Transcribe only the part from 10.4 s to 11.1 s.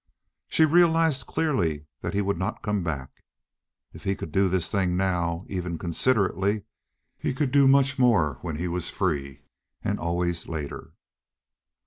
later.